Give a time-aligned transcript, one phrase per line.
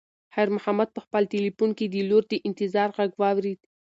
[0.33, 3.59] خیر محمد په خپل تلیفون کې د لور د انتظار غږ واورېد.